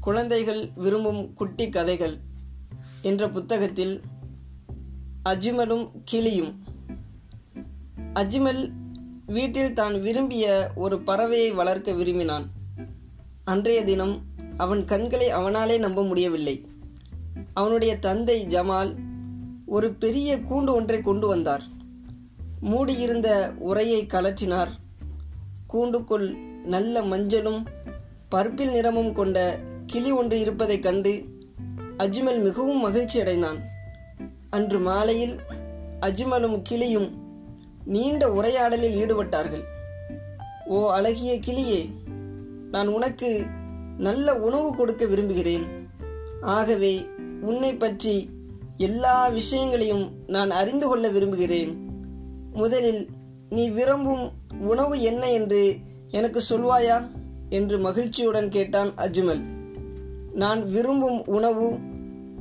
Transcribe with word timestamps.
குழந்தைகள் 0.00 0.70
விரும்பும் 0.74 1.34
குட்டி 1.34 1.68
கதைகள் 1.68 2.18
என்ற 3.02 3.28
புத்தகத்தில் 3.28 4.00
அஜ்மலும் 5.24 5.90
கிளியும். 6.04 6.62
அஜ்மல் 8.14 8.70
வீட்டில் 9.26 9.72
தான் 9.72 10.00
விரும்பிய 10.00 10.70
ஒரு 10.74 10.96
பறவையை 10.96 11.54
வளர்க்க 11.54 11.92
விரும்பினான். 11.92 12.50
அன்றைய 13.44 13.84
தினம் 13.84 14.22
அவன் 14.56 14.84
கண்களை 14.84 15.28
அவனாலே 15.28 15.78
நம்ப 15.78 16.04
முடியவில்லை. 16.04 16.64
அவனுடைய 17.54 17.98
தந்தை 17.98 18.46
ஜமால் 18.46 18.98
ஒரு 19.66 19.94
பெரிய 19.94 20.36
கூண்டு 20.36 20.70
ஒன்றை 20.70 21.00
கொண்டு 21.00 21.26
வந்தார். 21.26 21.62
மூடியிருந்த 22.60 23.54
உரையை 23.58 24.06
கலற்றினார். 24.06 24.70
கூண்டுக்குள் 25.72 26.36
நல்ல 26.64 27.02
மஞ்சளும் 27.02 27.66
பர்பிள் 28.30 28.70
நிறமும் 28.70 29.12
கொண்ட 29.12 29.60
கிளி 29.90 30.12
ஒன்று 30.12 30.40
இருப்பதைக் 30.40 30.82
கண்டு 30.82 31.24
அஜ்மல் 31.98 32.42
மிகவும் 32.42 32.80
மகிழ்ச்சி 32.80 33.20
அடைந்தான். 33.20 33.58
அன்று 34.50 34.78
மாலையில் 34.78 35.38
அஜ்மலும் 36.00 36.62
கிளியும் 36.62 37.08
நீண்ட 37.84 38.32
உரையாடலில் 38.32 38.96
ஈடுபட்டார்கள். 39.04 39.64
ஓ 40.66 40.92
அழகிய 40.92 41.34
கிளியே 41.34 41.80
நான் 42.70 42.88
உனக்கு 42.88 43.46
நல்ல 43.98 44.40
உணவு 44.40 44.76
கொடுக்க 44.76 45.06
விரும்புகிறேன். 45.06 45.66
ஆகவே 46.40 47.06
உன்னை 47.40 47.74
பற்றி 47.74 48.30
எல்லா 48.76 49.28
விஷயங்களையும் 49.28 50.04
நான் 50.26 50.50
அறிந்து 50.50 50.88
கொள்ள 50.88 51.08
விரும்புகிறேன். 51.08 51.72
முதலில் 52.52 53.08
நீ 53.50 53.68
விரும்பும் 53.68 54.30
உணவு 54.60 55.02
என்ன 55.02 55.30
என்று 55.30 55.76
எனக்கு 56.10 56.40
சொல்வாயா? 56.40 57.08
என்று 57.48 57.78
மகிழ்ச்சியுடன் 57.78 58.48
கேட்டான் 58.48 58.90
அஜ்மல். 58.96 59.42
நான் 60.32 60.70
விரும்பும் 60.70 61.26
உணவு 61.26 61.78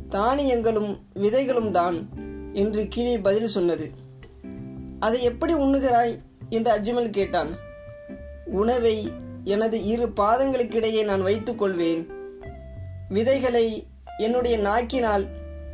தானியங்களும் 0.10 0.98
விதைகளும் 1.14 1.72
தான் 1.72 2.10
என்று 2.54 2.88
கிளி 2.88 3.20
பதில் 3.20 3.48
சொன்னது. 3.48 3.92
அதை 5.00 5.24
எப்படி 5.24 5.54
உண்ணுகிறாய்? 5.54 6.20
என்று 6.50 6.72
அஜ்மல் 6.72 7.10
கேட்டான். 7.10 7.50
உணவை 8.46 9.12
எனது 9.44 9.84
இரு 9.84 10.08
பாதங்களுக்கிடையே 10.08 11.04
நான் 11.04 11.24
வைத்துக் 11.24 11.58
கொள்வேன். 11.58 12.08
விதைகளை 13.10 13.88
என்னுடைய 14.18 14.58
நாக்கினால் 14.58 15.28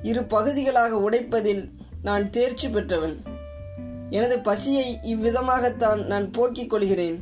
இரு 0.04 0.24
பகுதிகளாக 0.24 1.10
உடைப்பதில் 1.10 1.70
நான் 2.02 2.30
தேர்ச்சி 2.30 2.70
பெற்றவன். 2.70 3.18
எனது 4.10 4.40
பசியை 4.40 5.00
இவ்விதமாகத்தான் 5.04 6.06
நான் 6.06 6.32
போக்கிக் 6.32 6.70
கொள்கிறேன். 6.70 7.22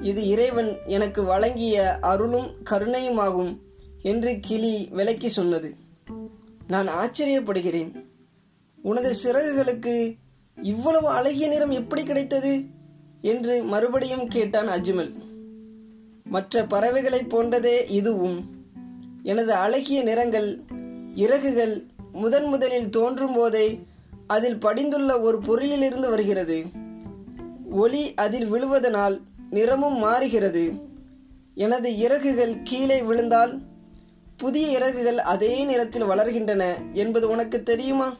இது 0.00 0.28
இறைவன் 0.28 0.78
எனக்கு 0.86 1.24
வழங்கிய 1.24 1.98
அருளும் 2.00 2.50
கருணையுமாகும். 2.70 3.64
என்று 4.06 4.38
கிளி 4.40 4.88
விளக்கி 4.90 5.28
சொன்னது. 5.28 5.74
நான் 6.66 6.88
ஆச்சரியப்படுகிறேன். 6.88 8.04
உனது 8.82 9.14
சிறகுகளுக்கு 9.24 10.16
இவ்வளவு 10.62 11.08
அழகிய 11.08 11.48
நிறம் 11.48 11.70
எப்படி 11.70 12.04
கிடைத்தது? 12.04 12.62
என்று 13.20 13.62
மறுபடியும் 13.62 14.28
கேட்டான் 14.28 14.68
அஜ்மல். 14.68 15.12
மற்ற 16.24 16.66
பறவைகளைப் 16.66 17.28
போன்றதே 17.28 17.90
இதுவும். 17.90 18.64
எனது 19.22 19.52
அழகிய 19.52 20.02
நிறங்கள் 20.02 20.60
இறகுகள் 21.14 21.84
முதன் 22.12 22.44
முதலில் 22.44 22.90
தோன்றும் 22.90 23.34
போதே 23.34 23.80
அதில் 24.26 24.56
படிந்துள்ள 24.56 25.20
ஒரு 25.20 25.38
பொருளிலிருந்து 25.38 26.08
வருகிறது. 26.08 26.64
ஒளி 27.70 28.14
அதில் 28.14 28.52
விழுவதனால் 28.52 29.20
நிறமும் 29.50 29.98
மாறுகிறது. 29.98 30.72
எனது 31.54 31.98
இறகுகள் 31.98 32.62
கீழே 32.64 33.02
விழுந்தால் 33.02 33.74
புதிய 34.36 34.68
இறகுகள் 34.68 35.18
அதே 35.18 35.64
நிறத்தில் 35.64 36.04
வளர்கின்றன 36.04 36.92
என்பது 36.92 37.28
உனக்கு 37.28 37.62
தெரியுமா? 37.62 38.16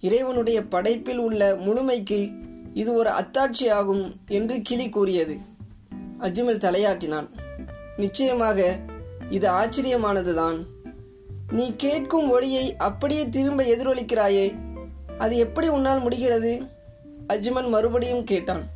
இறைவனுடைய 0.00 0.62
படைப்பில் 0.62 1.18
உள்ள 1.18 1.54
முழுமைக்கு 1.54 2.32
இது 2.74 2.92
ஒரு 2.92 3.10
அத்தாட்சியாகும் 3.10 4.12
என்று 4.28 4.60
கிளி 4.62 4.88
கூறியது. 4.88 5.36
அஜ்மல் 6.20 6.58
தலையாட்டினான். 6.58 7.28
நிச்சயமாக 7.96 8.78
இது 9.30 9.50
ஆச்சரியமானதுதான். 9.50 10.64
நீ 11.52 11.74
கேட்கும் 11.76 12.30
ஒளியை 12.30 12.76
அப்படியே 12.76 13.28
திரும்ப 13.28 13.62
எதிரொலிக்கிறாயே 13.62 14.54
அது 15.18 15.36
எப்படி 15.36 15.68
உன்னால் 15.68 16.00
முடிகிறது? 16.00 16.62
அஜ்மல் 17.28 17.68
மறுபடியும் 17.68 18.24
கேட்டான். 18.24 18.66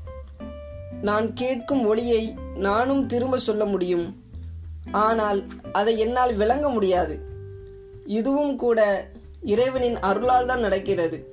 நான் 1.03 1.33
கேட்கும் 1.33 1.87
ஒளியை 1.87 2.35
நானும் 2.55 3.07
திரும்ப 3.07 3.39
சொல்ல 3.39 3.65
முடியும். 3.65 4.24
ஆனால் 4.93 5.45
அதை 5.73 5.99
என்னால் 5.99 6.35
விளங்க 6.35 6.69
முடியாது. 6.69 7.19
இதுவும் 8.05 8.57
கூட 8.57 9.09
இறைவனின் 9.43 9.99
அருளால் 9.99 10.47
தான் 10.47 10.61
நடக்கிறது. 10.61 11.29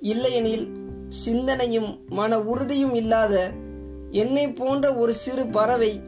இல்லையெனில் 0.00 0.68
சிந்தனையும் 1.08 2.04
மன 2.08 2.38
உறுதியும் 2.38 2.94
இல்லாத 2.94 3.50
என்னை 4.10 4.48
போன்ற 4.48 4.94
ஒரு 4.94 5.14
சிறு 5.14 5.46
பறவை 5.46 6.02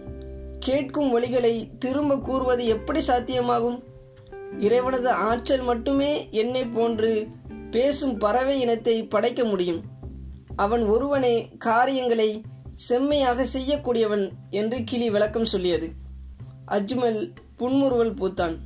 கேட்கும் 0.59 1.13
ஒளிகளை 1.13 1.69
திரும்ப 1.79 2.17
கூறுவது 2.17 2.67
எப்படி 2.67 3.01
சாத்தியமாகும்? 3.07 3.83
இறைவனது 4.59 5.11
ஆற்றல் 5.11 5.63
மட்டுமே 5.63 6.29
என்னை 6.31 6.65
போன்று 6.65 7.27
பேசும் 7.71 8.17
பறவை 8.17 8.61
இனத்தை 8.61 9.03
படைக்க 9.05 9.45
முடியும். 9.45 9.83
அவன் 10.57 10.85
ஒருவனே 10.85 11.49
காரியங்களை 11.59 12.43
செம்மையாக 12.75 13.47
செய்யக்கூடியவன் 13.53 14.31
என்று 14.51 14.85
கிளி 14.85 15.11
விளக்கம் 15.11 15.45
சொல்லியது. 15.45 15.91
அஜ்மல் 16.77 17.21
புன்முறுவல் 17.57 18.17
பூத்தான். 18.21 18.57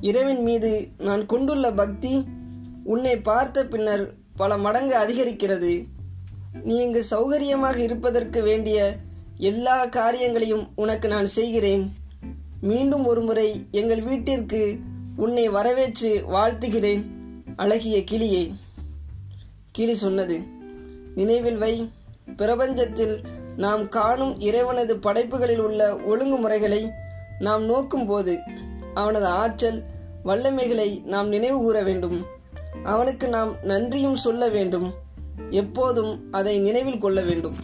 இறைவன் 0.00 0.42
மீது 0.42 0.72
நான் 0.98 1.22
கொண்டுள்ள 1.26 1.66
பக்தி 1.72 2.12
உன்னை 2.84 3.14
பார்த்த 3.28 3.64
பின்னர் 3.64 4.04
பல 4.36 4.56
மடங்கு 4.56 4.94
அதிகரிக்கிறது. 4.96 5.72
நீ 6.64 6.74
இங்கு 6.84 7.02
சௌகரியமாக 7.10 7.76
இருப்பதற்கு 7.76 8.42
வேண்டிய 8.42 8.78
எல்லா 9.50 9.78
காரியங்களையும் 9.96 10.64
உனக்கு 10.74 11.08
நான் 11.08 11.28
செய்கிறேன். 11.38 11.84
மீண்டும் 12.60 13.04
ஒருமுறை 13.04 13.48
எங்கள் 13.70 14.02
வீட்டிற்கு 14.02 14.62
உன்னை 15.16 15.44
வரவேற்று 15.48 16.10
வாழ்த்துகிறேன் 16.34 17.02
அழகிய 17.56 17.98
கிளியை. 18.04 18.44
கிளி 19.72 19.94
சொன்னது 19.94 20.36
நினைவில் 21.14 21.56
வை 21.56 21.74
பிரபஞ்சத்தில் 22.36 23.16
நாம் 23.58 23.88
காணும் 23.88 24.40
இறைவனது 24.40 24.98
படைப்புகளில் 24.98 25.58
உள்ள 25.58 25.94
ஒழுங்குமுறைகளை 25.94 26.88
நாம் 27.38 27.68
நோக்கும்போது 27.68 28.38
அவனது 28.94 29.26
ஆற்றல் 29.26 29.82
வல்லமைகளை 30.24 31.04
நாம் 31.04 31.28
நினைவு 31.28 31.58
கூற 31.58 31.82
வேண்டும். 31.82 32.24
அவனுக்கு 32.84 33.28
நாம் 33.28 33.56
நன்றியும் 33.62 34.16
சொல்ல 34.16 34.48
வேண்டும். 34.48 34.94
எப்போதும் 35.50 36.28
அதை 36.30 36.58
நினைவில் 36.58 36.98
கொள்ள 36.98 37.20
வேண்டும். 37.20 37.56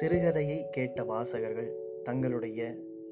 சிறுகதையை 0.00 0.68
கேட்ட 0.70 1.04
வாசகர்கள் 1.04 1.72
தங்களுடைய 2.02 2.74